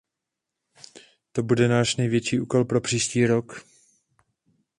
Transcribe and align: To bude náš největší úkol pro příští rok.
To 1.31 1.43
bude 1.43 1.67
náš 1.67 1.95
největší 1.95 2.39
úkol 2.39 2.65
pro 2.65 2.81
příští 2.81 3.25
rok. 3.27 3.65